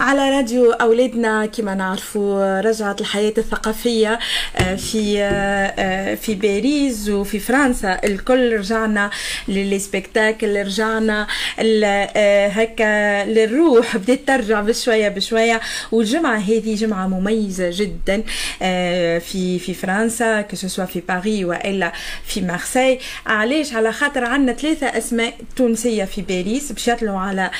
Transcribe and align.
على 0.00 0.30
راديو 0.30 0.72
أولادنا 0.72 1.46
كما 1.46 1.74
نعرفوا 1.74 2.60
رجعت 2.60 3.00
الحياة 3.00 3.32
الثقافية 3.38 4.18
آه، 4.56 4.74
في 4.74 5.22
آه، 5.22 5.74
آه، 5.78 6.14
في 6.14 6.34
باريس 6.34 7.08
وفي 7.08 7.38
فرنسا. 7.38 8.00
الكل 8.04 8.56
رجعنا 8.56 9.10
للسبكتاكل 9.48 10.66
رجعنا 10.66 11.26
هكا 12.48 13.24
للروح. 13.24 13.96
بدات 13.96 14.20
ترجع 14.26 14.60
بشوية 14.60 15.08
بشوية. 15.08 15.60
والجمعة 15.92 16.36
هذه 16.36 16.74
جمعة 16.74 17.06
مميزة 17.06 17.70
جدا 17.72 18.22
في 19.18 19.58
في 19.58 19.74
فرنسا 19.74 20.40
كسوا 20.40 20.84
في 20.84 21.00
باريس 21.00 21.44
وإلا 21.44 21.92
في 22.26 22.40
مارسي 22.40 22.98
علاش؟ 23.26 23.74
على 23.74 23.92
خاطر 23.92 24.24
عندنا 24.24 24.52
ثلاثة 24.52 24.86
أسماء 24.86 25.34
تونسية 25.56 26.04
في 26.04 26.22
باريس. 26.22 26.72
باش 26.72 26.88
يطلعوا 26.88 27.20
على 27.20 27.50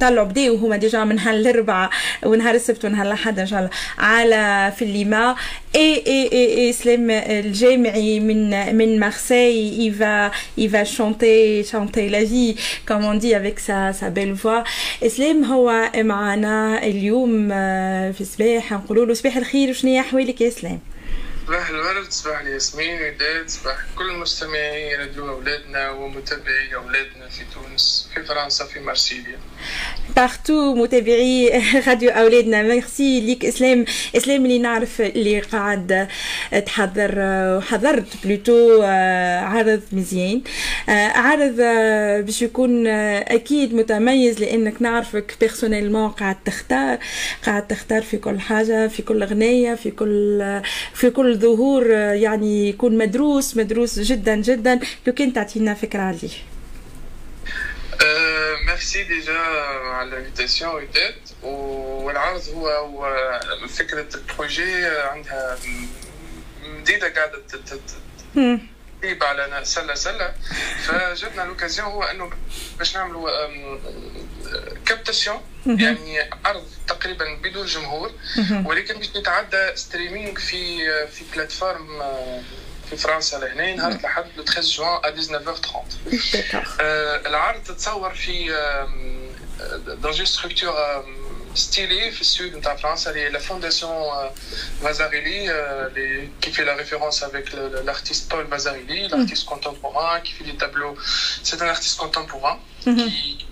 طلعوا 0.00 0.26
بداوا 0.26 0.58
هما 0.58 0.76
déjà 0.76 1.04
من 1.04 1.18
هالاربعة 1.46 1.90
ونهار 2.22 2.54
السبت 2.54 2.84
ونهار 2.84 3.06
الأحد 3.06 3.38
إن 3.38 3.46
شاء 3.46 3.58
الله 3.58 3.70
على 3.98 4.72
في 4.78 4.82
الليما 4.84 5.36
إي 5.76 6.02
إي 6.06 6.32
إي, 6.32 6.58
إسلام 6.58 7.10
الجامعي 7.10 8.20
من 8.20 8.76
من 8.76 9.00
مارسي 9.00 9.88
il 9.88 9.92
va 9.92 10.30
il 10.56 10.68
va 10.68 10.84
chanter 10.84 11.64
chanter 11.72 12.08
la 12.08 12.24
vie 12.24 12.56
comme 12.86 13.04
on 13.04 13.14
dit 13.14 13.34
avec 13.34 13.58
sa 13.60 13.92
sa 13.92 14.10
belle 14.10 14.32
voix. 14.32 14.64
اسلام 15.02 15.44
هو 15.44 15.90
معنا 15.96 16.78
اليوم 16.82 17.48
في 18.12 18.20
الصباح. 18.20 18.72
نقولوا 18.72 19.06
له 19.06 19.14
صباح 19.14 19.36
الخير 19.36 19.70
وشنو 19.70 20.00
احوالك 20.00 20.40
يا 20.40 20.48
اسلام 20.48 20.80
صباح 21.46 21.68
الورد 21.68 22.10
صباح 22.10 22.40
الياسمين 22.40 23.02
وداد 23.02 23.48
صباح 23.48 23.76
كل 23.98 24.12
مستمعي 24.12 24.96
راديو 24.96 25.28
أولادنا 25.28 25.90
ومتابعي 25.90 26.74
أولادنا 26.74 27.28
في 27.28 27.42
تونس 27.54 28.08
في 28.14 28.22
فرنسا 28.22 28.64
في 28.64 28.80
مرسيليا 28.80 29.38
partout 30.16 30.74
متابعي 30.74 31.62
راديو 31.86 32.10
أولادنا 32.10 32.62
ميرسي 32.62 33.20
ليك 33.20 33.44
إسلام 33.44 33.84
إسلام 34.16 34.44
اللي 34.44 34.58
نعرف 34.58 35.00
اللي 35.00 35.40
قاعد 35.40 36.08
تحضر 36.66 37.14
وحضرت 37.56 38.04
plutôt 38.24 38.82
عرض 39.42 39.80
مزيان 39.92 40.42
عرض 41.14 41.56
باش 42.26 42.42
يكون 42.42 42.86
أكيد 42.86 43.74
متميز 43.74 44.40
لأنك 44.40 44.82
نعرفك 44.82 45.36
personnellement 45.40 46.08
قاعد 46.08 46.36
تختار 46.44 46.98
قاعد 47.46 47.66
تختار 47.66 48.02
في 48.02 48.16
كل 48.16 48.40
حاجة 48.40 48.88
في 48.88 49.02
كل 49.02 49.22
أغنية 49.22 49.74
في 49.74 49.90
كل 49.90 50.60
في 50.94 51.10
كل 51.10 51.36
ظهور 51.36 51.90
يعني 51.90 52.68
يكون 52.68 52.98
مدروس 52.98 53.56
مدروس 53.56 53.98
جدا 53.98 54.36
جدا 54.36 54.80
لو 55.06 55.12
كان 55.12 55.32
تعطينا 55.32 55.74
فكره 55.74 56.00
عليه 56.00 56.53
merci 58.66 59.02
déjà 59.02 59.38
على 59.38 60.08
ال 60.08 60.14
invitation 60.14 60.74
وداد 60.74 61.14
والعرض 61.42 62.48
هو 62.48 62.68
هو 62.68 63.40
فكرة 63.68 64.06
ال 64.14 64.24
projet 64.24 64.86
عندها 64.86 65.58
مديدة 66.64 67.08
قاعدة 67.14 67.42
تجيب 69.02 69.24
على 69.24 69.60
سله 69.64 69.94
سلة. 69.94 70.34
فجبنا 70.84 71.42
l'occasion 71.42 71.88
هو 71.88 72.02
أنه 72.02 72.30
باش 72.78 72.96
نعملوا 72.96 73.48
captation 74.86 75.42
يعني 75.66 76.30
عرض 76.44 76.66
تقريبا 76.88 77.34
بدون 77.34 77.66
جمهور. 77.66 78.12
ولكن 78.64 78.98
باش 78.98 79.08
يتعدى 79.14 79.76
streaming 79.76 80.34
في 80.34 81.06
في 81.06 81.24
plateforme 81.34 82.02
في 82.89 82.97
فرنسا 82.97 83.37
لهنا 83.37 83.75
نهار 83.75 83.91
الاحد 83.91 84.25
لو 84.37 84.43
13 84.43 84.77
جوان 84.77 84.99
ا 85.05 85.15
19h30 85.15 85.77
العرض 87.27 87.63
تتصور 87.63 88.13
في 88.13 88.55
دون 89.87 90.11
جي 90.11 90.25
ستركتور 90.25 90.73
ستيلي 91.55 92.11
في 92.11 92.21
السود 92.21 92.55
نتاع 92.55 92.75
فرنسا 92.75 93.11
اللي 93.11 93.29
لا 93.29 93.39
فونداسيون 93.39 93.91
فازاريلي 94.83 95.51
اللي 95.51 96.29
qui 96.45 96.49
fait 96.49 96.65
la 96.65 96.75
référence 96.75 97.23
avec 97.23 97.45
l'artiste 97.87 98.29
Paul 98.31 98.45
Vazarili, 98.53 99.07
l'artiste 99.07 99.45
contemporain 99.45 100.19
qui 100.23 100.31
fait 100.33 100.45
des 100.51 100.57
tableaux. 100.63 100.95
C'est 101.43 101.61
un 101.61 101.67
artiste 101.67 101.97
contemporain 102.03 102.55
qui 102.81 103.45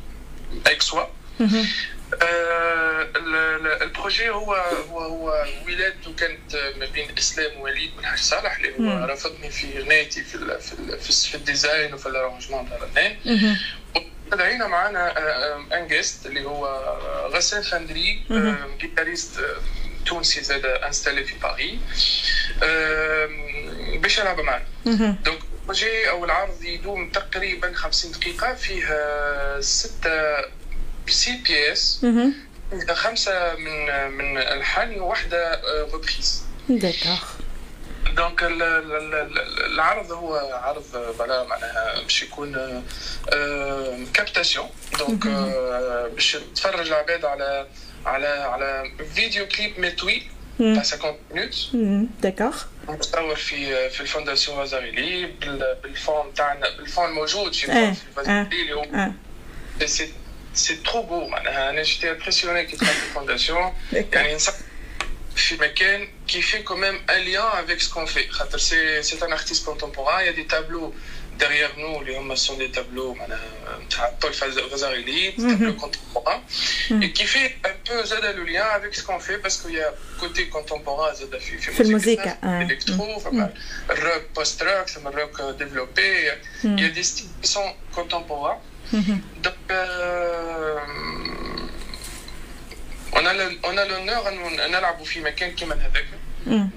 avec 0.66 0.81
soi. 0.89 1.03
ال 3.82 3.89
projet 3.89 4.30
هو 4.30 4.54
هو 4.91 5.00
هو 5.00 5.44
ولادته 5.66 6.14
كانت 6.19 6.56
ما 6.78 6.86
بين 6.86 7.08
إسلام 7.19 7.60
ووليد 7.60 7.97
بن 7.97 8.06
حاج 8.06 8.19
صالح 8.19 8.56
اللي 8.56 8.72
هو 8.78 9.04
رافقني 9.06 9.50
في 9.50 9.78
غنايتي 9.78 10.22
في 10.25 10.38
في, 10.60 10.98
في, 11.00 11.28
في 11.28 11.34
ال 11.34 11.43
design 11.43 11.94
وفي 11.94 12.06
ال 12.06 12.12
arrangement 12.12 12.69
تاع 12.69 12.76
الاغنيه 12.76 13.19
دعينا 14.32 14.66
معنا 14.66 15.12
un 15.78 15.88
guest 15.88 16.26
اللي 16.26 16.44
هو 16.44 16.66
غسان 17.34 17.62
فندري 17.62 18.22
guitariste 18.80 19.41
تونسي 20.06 20.42
زاد 20.42 20.64
installé 20.66 21.25
في 21.24 21.34
باريس. 21.38 21.78
باش 24.00 24.19
يلعب 24.19 24.41
معنا. 24.41 24.64
donc 25.25 25.38
ال 25.60 25.68
projet 25.68 26.10
أو 26.10 26.24
العرض 26.24 26.62
يدوم 26.62 27.10
تقريبا 27.10 27.72
50 27.74 28.12
دقيقة 28.12 28.54
فيه 28.54 28.86
ستة 31.12 31.32
six 31.34 31.42
pièces 31.48 32.06
خمسة 32.94 33.54
من 33.54 34.10
من 34.10 34.38
الحان 34.38 35.00
وواحدة 35.00 35.60
reprise 35.92 36.42
d'accord 36.69 37.22
donc 38.16 38.42
العرض 38.42 40.12
هو 40.12 40.34
عرض 40.62 41.16
voilà 41.19 41.44
معناها 41.44 42.02
باش 42.02 42.22
يكون 42.22 42.82
captation 44.14 44.66
donc 44.98 45.26
باش 46.14 46.36
تفرج 46.54 46.86
العباد 46.86 47.24
على 47.24 47.66
على 48.06 48.26
على 48.26 48.92
vidéo 49.14 49.48
clip 49.48 49.80
mais 49.80 49.91
طويل 49.90 50.26
تاع 50.58 50.82
50 50.82 51.16
minutes 51.30 51.69
d'accord 52.22 52.62
متصور 52.88 53.36
في 53.36 53.90
في 53.90 54.00
ال 54.00 54.06
fondation 54.06 54.56
Vasarely 54.58 55.26
بال 55.82 56.00
fond 56.00 56.34
تاعنا 56.34 56.76
بال 56.76 56.86
fond 56.86 57.04
الموجود 57.08 57.54
في 57.54 57.94
Vasarely 58.16 58.62
اللي 58.62 58.74
هو 58.74 59.10
c'est 59.86 60.12
trop 60.84 61.03
beau 61.03 61.28
معناها 61.28 61.70
أنا 61.70 61.82
j'étais 61.82 62.10
impressionné 62.10 62.64
كي 62.64 62.76
دخلت 62.76 62.90
ال 62.91 62.99
fondation 62.99 63.75
يعني 63.92 64.34
نصح 64.34 64.52
في 65.36 65.56
مكان 65.56 66.08
qui 66.28 66.42
fait 66.42 66.62
quand 66.62 66.84
même 66.84 67.00
un 67.10 67.20
lien 67.20 67.42
avec 67.42 67.80
ce 67.80 67.88
qu'on 67.88 68.06
fait 68.06 68.28
خاطر 68.28 68.58
c'est 68.58 69.03
c'est 69.03 69.26
un 69.26 69.32
artiste 69.32 69.64
contemporain 69.64 70.26
y 70.26 70.30
a 70.30 70.33
des 70.33 70.42
tableaux 70.42 70.94
derrière 71.38 71.76
nous. 71.76 71.98
اللي 72.00 72.16
هما 72.18 72.34
sont 72.34 72.58
des 72.58 72.69
tableaux 72.69 73.14
معناها 73.14 73.41
تاع 73.91 74.12
Paul 74.22 74.32
Vasarely 74.32 75.32
tableaux 75.32 75.76
contemporains 75.76 76.41
et 76.91 77.12
qui 77.18 77.26
fait 77.26 77.68
un 77.68 77.88
peu 77.91 78.04
زاد 78.04 78.24
le 78.25 78.44
lien 78.44 78.66
avec 78.66 78.94
ce 78.94 79.01
qu'on 79.01 79.19
fait 79.19 79.36
parce 79.36 79.56
que 79.56 79.69
y 79.69 79.94
a 80.20 80.25
côté 80.25 80.44
contemporain 80.44 81.14
زاد 81.14 81.38
في 81.38 81.58
في, 81.58 81.72
في 81.72 81.82
الموسيقى 81.82 82.38
électro 82.44 83.19
فما 83.18 83.54
ال 83.91 84.22
rock 84.36 84.62
post-rock 84.62 84.88
فما 84.88 85.08
ال 85.08 85.15
rock 85.15 85.42
développé 85.42 86.32
y 86.64 86.88
a 86.88 86.92
des 86.92 87.03
styles 87.03 87.26
sont 87.42 87.75
contemporains 87.94 88.58
Donc, 89.44 89.54
euh, 89.70 90.78
on 93.12 93.25
a 93.26 93.32
on 93.65 93.76
a 93.76 93.84
l'honneur 93.84 94.26
أن 94.28 94.70
نلعبوا 94.70 95.04
في 95.04 95.20
مكان 95.20 95.50
كيما 95.50 95.75
هذاك 95.75 96.06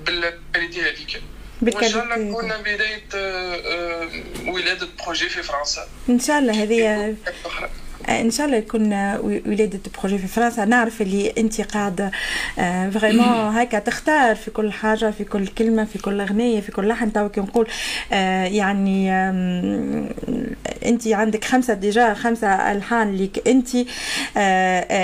بال 0.06 0.23
qualité 0.23 0.82
هذيك 0.82 1.22
وان 1.62 1.90
شاء 1.90 2.04
الله 2.04 2.32
تكون 2.32 2.52
بدايه 2.62 3.04
ولاده 4.48 4.88
projet 5.06 5.30
في 5.30 5.44
فرنسا 5.44 5.88
ان 6.10 6.20
شاء 6.20 6.40
الله 6.40 6.64
هذه 6.64 7.16
إن 8.10 8.32
شاء 8.32 8.46
الله 8.46 8.58
يكون 8.58 8.94
ولادة 9.24 9.80
projet 10.00 10.18
في 10.18 10.28
فرنسا. 10.28 10.66
نعرف 10.66 11.02
اللي 11.02 11.34
انت 11.38 11.62
قاعدة 11.62 12.12
vraiment 12.92 13.58
هكا. 13.58 13.80
تختار 13.80 14.36
في 14.36 14.52
كل 14.52 14.72
حاجة 14.72 15.12
في 15.12 15.24
كل 15.24 15.48
كلمة 15.48 15.86
في 15.86 16.00
كل 16.00 16.22
أغنية 16.22 16.62
في 16.62 16.72
كل 16.72 16.88
لحن. 16.88 17.14
تو 17.14 17.30
كي 17.30 17.42
نقول 17.42 17.68
يعني 18.12 19.12
أنت 20.86 21.08
عندك 21.08 21.46
خمسة 21.46 21.74
déjà 21.74 22.14
خمسة 22.14 22.72
ألحان 22.72 23.16
ليك 23.16 23.48
أنت. 23.48 23.70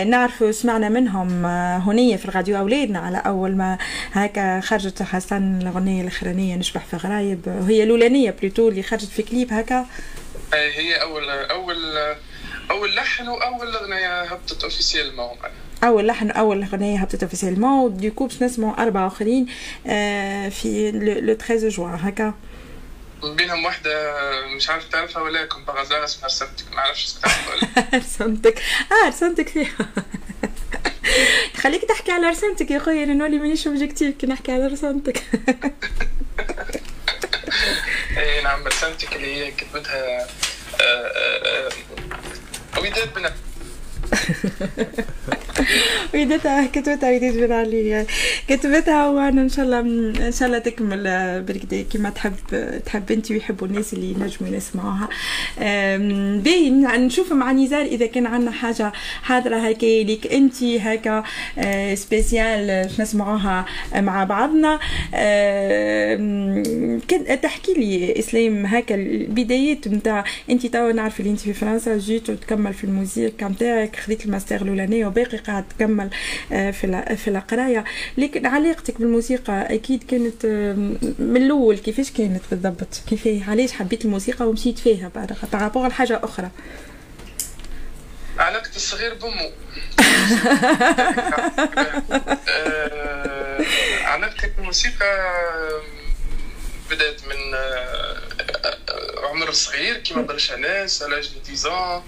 نعرف 0.07 0.55
سمعنا 0.55 0.89
منهم 0.89 1.45
هنية 1.85 2.15
في 2.15 2.25
الراديو 2.25 2.57
أولادنا. 2.57 2.99
على 2.99 3.17
أول 3.17 3.55
ما 3.55 3.77
هكا 4.11 4.59
خرجت 4.59 5.03
حسن 5.03 5.59
الأغنية 5.61 6.01
الأخرانية 6.01 6.55
نشبح 6.55 6.85
في 6.85 6.97
غرايب. 6.97 7.39
وهي 7.47 7.83
الأولانية 7.83 8.35
plutôt 8.41 8.69
اللي 8.69 8.83
خرجت 8.83 9.09
في 9.09 9.23
كليب 9.23 9.53
هكا. 9.53 9.85
هي 10.53 11.01
أول 11.01 11.29
أول 11.29 11.75
اول 12.71 12.95
لحن 12.95 13.27
واول 13.27 13.75
اغنيه 13.75 14.21
هبطت 14.23 14.63
officiellement 14.63 15.37
اول 15.83 16.07
لحن 16.07 16.31
اول 16.31 16.63
اغنيه 16.63 16.99
هبطت 16.99 17.23
officiellement 17.23 17.97
du 17.97 18.07
coup 18.07 18.27
باش 18.27 18.43
نسمعوا 18.43 18.81
اربعه 18.83 19.07
آخرين 19.07 19.45
في 20.49 20.91
le 21.21 21.33
13 21.33 21.69
جوان 21.69 21.93
هكا. 22.01 22.33
بينهم 23.23 23.65
واحدة 23.65 24.11
مش 24.55 24.69
عارف 24.69 24.89
تعرفها 24.89 25.21
ولا 25.21 25.45
كنت 25.45 25.67
بغزالها 25.67 26.03
اسمها 26.05 26.25
رسمتك 26.25 26.65
ما 26.73 26.79
أعرفش 26.79 27.05
اسمها 27.05 27.21
تعرفها 27.21 27.53
ولا 27.53 27.97
رسمتك. 27.99 28.59
آه 29.05 29.07
رسمتك 29.07 29.49
فيها. 29.49 29.71
خليك 31.61 31.85
تحكي 31.85 32.11
على 32.11 32.27
رسمتك 32.29 32.71
يا 32.71 32.79
خويا 32.79 33.03
أنا 33.03 33.13
نولي 33.13 33.37
مانيش 33.37 33.67
objectif 33.67 34.17
كي 34.17 34.27
نحكي 34.27 34.51
على 34.51 34.67
رسمتك. 34.67 35.23
اي 38.17 38.41
نعم 38.43 38.67
رسمتك 38.67 39.15
اللي 39.15 39.35
هي 39.35 39.51
كتبتها 39.51 40.27
وداد 42.81 43.13
بن 43.13 43.50
وليدتها 46.13 46.67
كتبتها 46.67 47.09
وليدات 47.09 47.33
بن 47.33 47.51
علي 47.51 48.05
كتبتها 48.47 49.07
وأنا 49.07 49.41
إن 49.41 49.49
شاء 49.49 49.65
الله 49.65 49.79
إن 50.27 50.31
شاء 50.31 50.47
الله 50.47 50.59
تكمل 50.59 51.03
بركدي 51.47 51.83
كيما 51.83 52.09
تحب 52.09 52.33
تحب 52.85 53.11
أنت 53.11 53.31
ويحبوا 53.31 53.67
الناس 53.67 53.93
اللي 53.93 54.11
ينجموا 54.11 54.57
يسمعوها 54.57 55.09
باين 56.39 56.81
نشوف 57.05 57.33
مع 57.33 57.51
نزار 57.51 57.85
إذا 57.85 58.05
كان 58.05 58.25
عندنا 58.25 58.51
حاجة 58.51 58.91
حاضرة 59.21 59.55
هكا. 59.55 59.85
ليك 60.03 60.33
أنت 60.33 60.63
هكا 60.63 61.23
spécial 61.95 62.87
باش 62.87 63.01
نسمعوها 63.01 63.65
مع 63.95 64.23
بعضنا. 64.23 64.79
تحكي 67.41 67.73
لي 67.73 68.19
إسلام 68.19 68.65
هكا 68.65 68.95
البدايات 68.95 69.87
نتاع 69.87 70.23
أنت 70.49 70.65
توا 70.65 70.91
نعرف 70.91 71.19
اللي 71.19 71.31
أنت 71.31 71.39
في 71.39 71.53
فرنسا 71.53 71.97
جيت 71.97 72.29
وتكمل 72.29 72.73
في 72.73 72.83
الموسيقى 72.83 73.45
نتاعك 73.45 73.95
خذيت 74.11 74.25
الماستر 74.25 74.61
الاولاني 74.61 75.05
وباقي 75.05 75.37
قاعد 75.37 75.69
تكمل 75.69 76.09
آه، 76.51 76.71
في 76.71 77.15
في 77.17 77.27
القراية. 77.27 77.83
لكن 78.17 78.45
علاقتك 78.45 78.97
بالموسيقى 78.97 79.75
أكيد 79.75 80.03
كانت 80.03 80.45
من 81.19 81.37
الأول 81.37 81.77
كيفاش 81.77 82.11
كانت 82.11 82.41
بالضبط؟ 82.51 83.01
كيف 83.09 83.49
علاش 83.49 83.71
حبيت 83.71 84.05
الموسيقى 84.05 84.49
ومشيت 84.49 84.79
فيها 84.79 85.11
بارابور 85.53 85.87
لحاجة 85.87 86.19
أخرى؟ 86.23 86.49
علاقة 88.37 88.75
الصغير 88.75 89.13
بأمه. 89.13 89.51
آه، 92.49 93.63
علاقتي 94.03 94.47
بالموسيقى 94.57 95.41
بدأت 96.89 97.21
من 97.25 97.53
آه، 97.55 98.17
عمر 99.29 99.51
صغير 99.51 99.97
كيما 99.97 100.21
برشا 100.21 100.53
ناس 100.53 101.03
على 101.03 101.15
10 101.15 102.03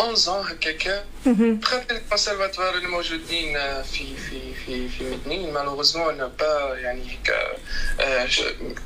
11 0.00 0.40
هكاكا 0.52 1.04
دخلت 1.26 1.90
الكونسرفاتوار 1.90 2.74
الموجودين 2.74 3.54
في 3.82 4.16
في 4.16 4.54
في 4.66 4.88
في 4.88 5.04
مدنين 5.04 5.52
malheureusement 5.52 6.28
pas 6.28 6.76
يعني 6.78 7.02
هيك 7.10 7.32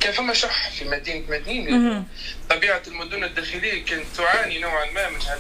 كان 0.00 0.12
فما 0.12 0.32
شح 0.32 0.70
في 0.70 0.84
مدينة 0.84 1.24
مدنين. 1.30 2.04
طبيعة 2.50 2.82
المدن 2.86 3.24
الداخلية 3.24 3.84
كانت 3.84 4.04
تعاني 4.16 4.58
نوعا 4.58 4.90
ما 4.90 5.10
من 5.10 5.20
هال 5.22 5.38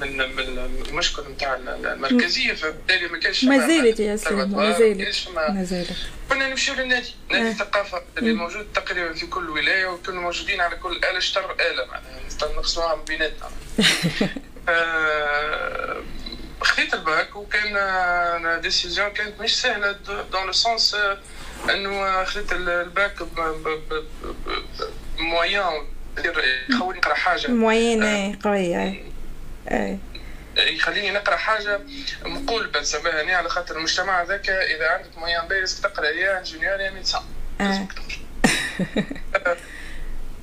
من 0.00 0.16
من 0.36 0.48
المشكل 0.88 1.22
نتاع 1.30 1.54
المركزية. 1.56 2.52
فبالتالي 2.54 3.08
ما 3.08 3.18
كانش 3.18 3.44
ما 3.44 3.66
زالت 3.66 4.00
يا 4.00 4.16
سلام 4.16 4.50
ما 4.50 4.78
زالت 4.78 5.28
ما 5.28 5.64
زالت 5.64 5.90
كنا 6.28 6.48
نمشيو 6.48 6.74
للنادي. 6.74 7.14
نادي 7.30 7.48
الثقافة 7.50 8.02
اللي 8.18 8.32
موجود 8.32 8.66
تقريبا 8.74 9.12
في 9.12 9.26
كل 9.26 9.50
ولاية 9.50 9.86
وكنا 9.86 10.20
موجودين 10.20 10.60
على 10.60 10.76
كل 10.76 10.96
آلة 10.96 11.18
اشتر 11.18 11.52
آلة 11.52 11.84
معناها. 11.84 12.18
نقسموها 12.56 12.94
من 12.96 13.04
بيناتنا. 13.04 13.50
خذيت 16.60 16.94
الباك 16.94 17.36
وكان 17.36 18.60
décision 18.60 19.08
كانت 19.08 19.40
مش 19.40 19.60
سهله 19.60 19.92
dans 20.32 20.46
le 20.46 20.52
sens 20.52 20.96
انه 21.70 22.24
خذيت 22.24 22.52
الـ 22.52 22.68
bac 22.68 23.16
moyenne 25.18 25.86
يخولني 26.70 26.98
نقرا 26.98 27.14
حاجة 27.14 27.48
moyenne 27.48 28.34
قويه 28.36 29.04
اي 29.70 29.98
يخليني 30.56 31.10
نقرا 31.10 31.36
حاجة 31.36 31.80
مقولبه 32.24 32.80
نسميها 32.80 33.22
هنا 33.22 33.36
على 33.36 33.48
خاطر 33.48 33.76
المجتمع 33.76 34.22
هذاك 34.22 34.50
اذا 34.50 34.88
عندك 34.88 35.18
moyenne 35.18 35.48
باهية 35.48 35.80
تقرا 35.80 36.06
يا 36.06 36.38
ingénieur 36.38 36.80
يا 36.80 36.90
médecin 36.90 37.22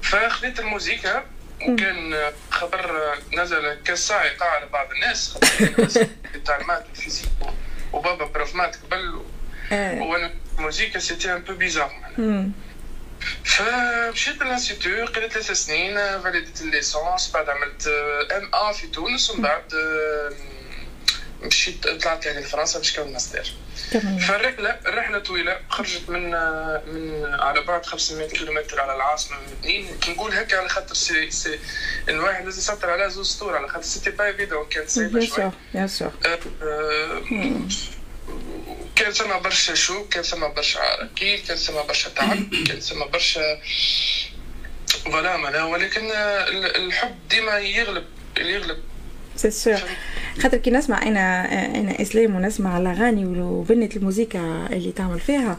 فخذيت 0.02 0.60
الموزيكا 0.60 1.26
وكان 1.70 2.32
خبر 2.50 3.14
نزل 3.34 3.74
كالصاعقة 3.74 4.46
على 4.46 4.66
بعض 4.66 4.92
الناس. 4.92 5.38
تاع 6.46 6.58
الـ 6.58 6.63
maths 6.63 6.86
والـ 6.90 6.98
physique 6.98 7.30
وبابا 7.94 8.26
prof 8.26 8.56
maths 8.56 8.76
قبل. 8.76 9.22
وأنا 9.72 10.32
الموزيكا 10.58 11.00
c'était 11.00 11.34
un 11.34 11.42
peu 11.42 11.54
bizarre 11.54 11.92
فمشيت 13.44 14.42
للـ 14.42 14.55
institut 14.55 15.06
قريت 15.06 15.32
ثلاث 15.32 15.52
سنين 15.52 15.96
validيت 16.22 16.62
الـ 16.62 16.71
licence 16.71 17.32
بعد 17.34 17.50
عملت 17.50 17.88
M1 18.32 18.72
في 18.72 18.88
تونس 18.88 19.30
ومن 19.30 19.42
بعد 19.42 19.74
مشيت 21.42 21.88
طلعت 21.88 22.26
يعني 22.26 22.40
لفرنسا 22.40 22.80
باش 22.80 23.00
نكمل 23.00 23.14
ماستر. 23.14 23.54
فالرحله 24.28 24.80
الرحلة 24.86 25.20
طويلة 25.20 25.60
خرجت 25.70 26.10
من 26.10 26.24
من 26.94 27.26
على 27.26 27.62
بعد 27.62 27.86
500 27.86 28.28
كيلومتر 28.28 28.82
على 28.82 28.96
العاصمة 28.96 29.38
من 29.38 29.44
مدنين 29.60 29.88
نقول 30.08 30.34
هكا 30.34 30.58
على 30.58 30.70
خاطر 30.70 30.96
سي 30.96 31.32
سي 31.32 31.60
الواحد 32.10 32.46
لازم 32.46 32.60
يسطر 32.60 32.90
على 32.90 33.10
زوج 33.10 33.26
سطور 33.26 33.58
على 33.58 33.68
خاطر 33.68 33.86
c'était 33.86 34.10
pas 34.10 34.26
évident 34.26 34.66
كانت 34.70 34.90
صعيبه 34.90 35.26
شوي. 35.26 35.52
bien 35.74 35.88
sûr 35.88 36.12
كان 38.96 39.12
ثم 39.12 39.40
برشا 39.40 39.74
chou 39.74 40.08
كان 40.08 40.24
ثم 40.24 40.48
برشا 40.48 40.80
عراكيل 40.80 41.40
كان 41.48 41.58
ثم 41.58 41.74
برشا 41.88 42.10
تعب 42.10 42.50
كان 42.68 42.80
ثم 42.80 43.06
برشا 43.06 43.62
voilà 45.06 45.38
معناها 45.38 45.64
ولكن 45.64 46.12
الحب 46.12 47.16
ديما 47.30 47.60
يغلب 47.60 48.06
يغلب. 48.38 48.84
c'est 49.36 49.52
sûr 49.52 49.80
خاطر 50.40 50.58
كي 50.58 50.72
نسمع 50.72 51.02
أنا 51.08 51.46
أنا 51.80 52.02
إسلام 52.02 52.36
ونسمع 52.36 52.78
الأغاني 52.78 53.26
وبنة 53.42 53.90
الموسيقى 53.96 54.40
اللي 54.74 54.92
تعمل 54.92 55.20
فيها 55.20 55.58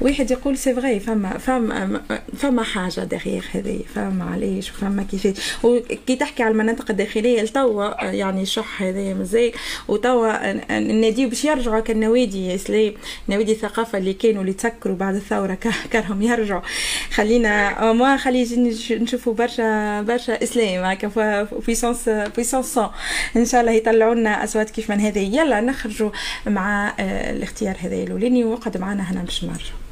واحد 0.00 0.30
يقول 0.30 0.58
c'est 0.58 0.74
vrai 0.74 1.00
فما 1.00 1.38
فما 1.38 2.00
فما 2.36 2.62
حاجة 2.62 3.00
داخل 3.00 3.40
هذه 3.54 3.80
فما 3.94 4.24
علاش 4.24 4.70
وفما 4.70 5.02
كيفاش 5.02 5.34
وكي 5.62 6.16
تحكي 6.16 6.42
على 6.42 6.52
المناطق 6.52 6.90
الداخلية 6.90 7.42
لتوا 7.42 8.04
يعني 8.04 8.46
شح 8.46 8.82
هذا 8.82 9.14
مزال 9.14 9.52
وتوا 9.88 10.50
النادي 10.78 11.26
باش 11.26 11.44
يرجعوا 11.44 11.80
كالنوادي 11.80 12.54
اسلام 12.54 12.92
نوادي 13.28 13.52
الثقافه 13.52 13.98
اللي 13.98 14.12
كانوا 14.14 14.40
اللي 14.40 14.52
تسكروا 14.52 14.96
بعد 14.96 15.14
الثورة 15.14 15.58
كرهم 15.92 16.22
يرجعوا. 16.22 16.62
خلينا 17.10 17.92
ما 17.92 18.16
خلي 18.16 18.46
نشوفوا 18.90 19.34
برشا 19.34 20.02
برشا 20.02 20.42
إسلام 20.42 20.84
هكا 20.84 21.44
puissance 21.66 22.08
puissance 22.08 22.78
إن 23.36 23.44
شاء 23.44 23.60
الله 23.60 23.72
يطلعوا 23.72 24.14
لنا 24.14 24.44
أصوات 24.44 24.70
كيف 24.70 24.90
من 24.90 25.00
هذه. 25.00 25.36
يلا 25.36 25.60
نخرجوا 25.60 26.10
مع 26.46 26.94
الاختيار 27.30 27.76
هذا 27.80 27.94
الأولاني 27.94 28.44
وقد 28.44 28.78
معنا 28.78 29.12
هنا 29.12 29.22
باش 29.22 29.44
نرجع 29.44 29.87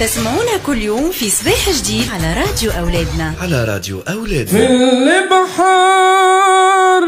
تسمعونا 0.00 0.56
كل 0.66 0.78
يوم 0.82 1.10
في 1.10 1.30
صباح 1.30 1.70
جديد 1.70 2.10
على 2.10 2.34
راديو 2.34 2.70
أولادنا. 2.70 3.34
على 3.42 3.64
راديو 3.64 4.02
أولادنا. 4.08 4.46
في 4.46 4.66
البحر 5.06 7.04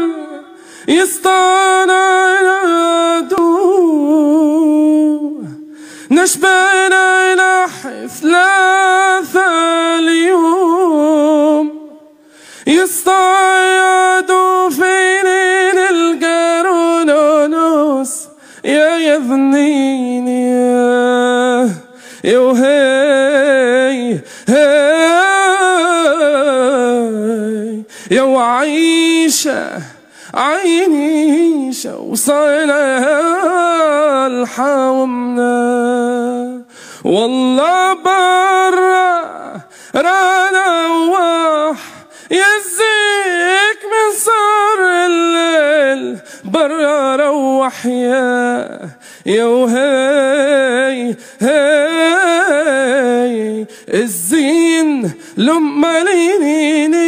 يسطانا 0.87 2.35
يدو 3.17 3.49
نشبنا 6.11 7.33
إلى 7.33 7.65
ثلاثة 8.21 9.45
اليوم. 9.99 11.69
يصطادوا 12.67 14.69
فين 14.69 15.27
القرونوس 15.91 18.11
يا 18.65 18.97
يذنين 18.97 20.08
وعيشة 29.47 29.81
عيشة 30.33 31.97
وصالح 31.99 33.09
ومنا 34.59 36.61
والله 37.03 37.93
برا 37.93 39.61
رانا 39.95 40.87
وح 41.11 41.77
يزيك 42.31 43.79
من 43.93 44.07
صار 44.17 44.79
الليل. 45.05 46.17
برا 46.43 47.15
روح 47.15 47.85
يا 47.85 48.79
يا 49.25 49.45
وهي 49.45 51.15
هي. 51.41 53.65
الزين 53.93 55.11
لما 55.37 56.03
لينيني 56.03 56.98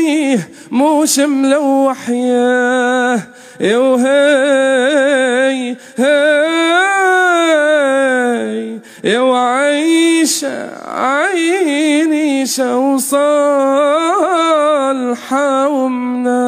موش 0.71 1.19
ملوح 1.19 2.09
يا 2.09 3.19
يا 3.59 3.77
وهي 3.77 5.75
هي 5.97 6.41
يا 9.03 9.19
وعيشة 9.19 10.69
عيني 10.87 12.43
وصالحة 12.61 13.17
ومنا 15.67 16.41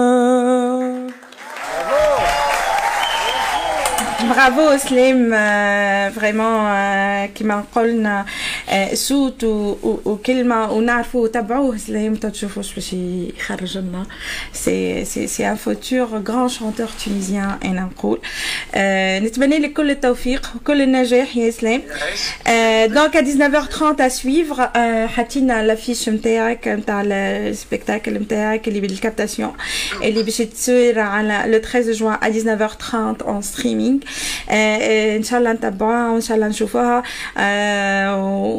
برافو 4.29 4.77
سليم 4.77 5.29
فريمون 6.11 7.25
كيما 7.25 7.63
قلنا 7.75 8.25
آه، 8.73 8.93
صوت 8.93 9.43
وكلمه 10.05 10.71
ونعرفوا 10.71 11.27
تبعوه 11.27 11.77
سلام 11.77 12.15
تشوفوا 12.15 12.63
باش 12.75 12.93
يخرج 12.93 13.77
لنا 13.77 14.05
سي 14.53 15.05
سي 15.05 15.27
سي 15.27 15.49
ان 15.51 15.55
فوتور 15.55 16.23
غران 16.27 16.49
شانتور 16.49 16.87
تونيزيان 17.05 17.57
أنا 17.65 17.81
نقول 17.81 18.19
نتمنى 19.25 19.59
لك 19.59 19.73
كل 19.73 19.91
التوفيق 19.91 20.49
وكل 20.55 20.81
النجاح 20.81 21.37
يا 21.37 21.49
اسلام 21.49 21.81
donc 22.93 23.17
19h30 23.17 23.99
à 23.99 24.09
suivre 24.21 24.77
حطينا 25.07 25.63
l'affiche 25.67 26.09
نتاعك 26.09 26.67
نتاع 26.67 27.01
الـ 27.05 27.16
spectacle 27.16 28.13
نتاعك 28.13 28.67
اللي 28.67 28.79
بالـ 28.79 28.93
captation 28.93 29.53
اللي 30.03 30.23
باش 30.23 30.37
تصير 30.37 30.99
على 30.99 31.43
le 31.47 31.59
13 31.59 31.91
juin 31.91 32.17
à 32.17 32.27
19h30 32.33 33.23
en 33.23 33.55
streaming. 33.55 34.07
ان 34.49 35.23
شاء 35.23 35.39
الله 35.39 35.51
نتبعوها 35.51 36.11
وان 36.11 36.21
شاء 36.21 36.37
الله 36.37 36.47
نشوفوها 36.47 37.03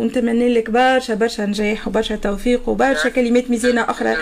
ونتمنى 0.05 0.55
لك 0.55 0.71
برشا 0.71 1.15
برشا 1.15 1.43
نجاح 1.43 1.89
وبرشا 1.89 2.17
توفيق 2.17 2.69
وبرشا 2.69 3.09
كلمات 3.09 3.51
ميزانه 3.51 3.83
أخرى 3.91 4.17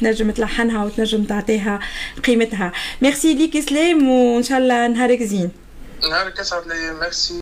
تنجم 0.00 0.30
تلحنها 0.30 0.84
وتنجم 0.84 1.24
تعطيها 1.24 1.80
قيمتها. 2.24 2.72
ميرسي 3.02 3.34
ليك 3.34 3.56
اسلام 3.56 4.08
وإن 4.08 4.42
شاء 4.42 4.58
الله 4.58 4.86
نهارك 4.86 5.22
زين. 5.22 5.50
نهارك 6.10 6.40
اسعد 6.40 6.66
لي 6.66 6.92
ميرسي 7.00 7.40